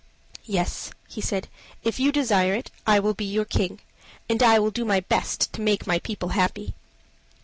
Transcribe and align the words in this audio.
"Yes," 0.47 0.89
he 1.07 1.21
said, 1.21 1.47
"if 1.83 1.99
you 1.99 2.11
desire 2.11 2.55
it, 2.55 2.71
I 2.87 2.99
will 2.99 3.13
be 3.13 3.23
your 3.23 3.45
king. 3.45 3.81
And 4.27 4.41
I 4.41 4.57
will 4.57 4.71
do 4.71 4.83
my 4.83 5.01
best 5.01 5.53
to 5.53 5.61
make 5.61 5.85
my 5.85 5.99
people 5.99 6.29
happy." 6.29 6.73